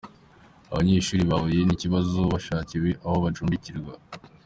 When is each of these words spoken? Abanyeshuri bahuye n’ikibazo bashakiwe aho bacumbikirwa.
Abanyeshuri 0.71 1.29
bahuye 1.31 1.61
n’ikibazo 1.65 2.19
bashakiwe 2.33 2.89
aho 3.05 3.17
bacumbikirwa. 3.23 3.93